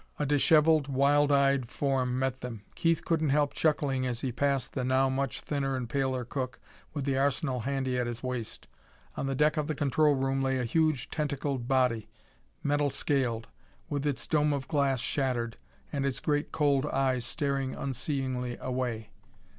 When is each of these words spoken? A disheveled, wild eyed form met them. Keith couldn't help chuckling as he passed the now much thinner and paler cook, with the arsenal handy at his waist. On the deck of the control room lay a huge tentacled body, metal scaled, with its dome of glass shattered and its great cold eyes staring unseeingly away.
A 0.17 0.25
disheveled, 0.25 0.87
wild 0.87 1.31
eyed 1.31 1.69
form 1.69 2.17
met 2.17 2.41
them. 2.41 2.63
Keith 2.73 3.05
couldn't 3.05 3.29
help 3.29 3.53
chuckling 3.53 4.03
as 4.07 4.21
he 4.21 4.31
passed 4.31 4.73
the 4.73 4.83
now 4.83 5.09
much 5.09 5.41
thinner 5.41 5.75
and 5.75 5.87
paler 5.87 6.25
cook, 6.25 6.59
with 6.91 7.05
the 7.05 7.19
arsenal 7.19 7.59
handy 7.59 7.99
at 7.99 8.07
his 8.07 8.23
waist. 8.23 8.67
On 9.15 9.27
the 9.27 9.35
deck 9.35 9.57
of 9.57 9.67
the 9.67 9.75
control 9.75 10.15
room 10.15 10.41
lay 10.41 10.57
a 10.57 10.63
huge 10.65 11.11
tentacled 11.11 11.67
body, 11.67 12.09
metal 12.63 12.89
scaled, 12.89 13.47
with 13.89 14.07
its 14.07 14.25
dome 14.25 14.53
of 14.53 14.67
glass 14.67 15.01
shattered 15.01 15.55
and 15.93 16.03
its 16.03 16.19
great 16.19 16.51
cold 16.51 16.87
eyes 16.87 17.23
staring 17.23 17.75
unseeingly 17.75 18.57
away. 18.59 19.11